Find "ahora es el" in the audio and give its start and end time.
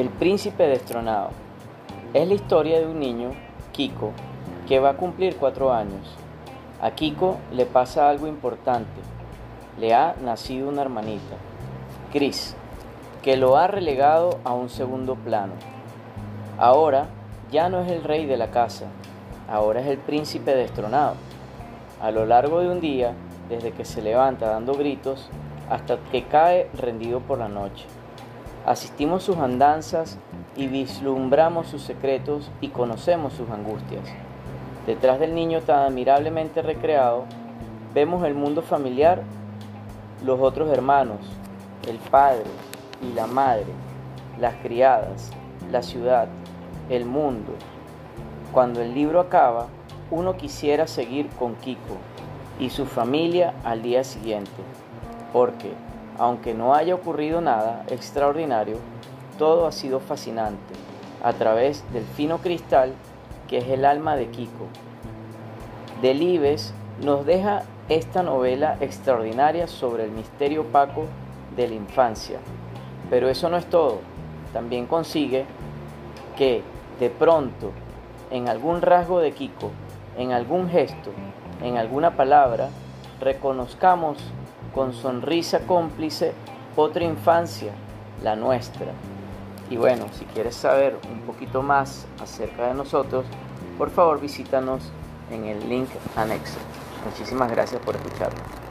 19.50-19.98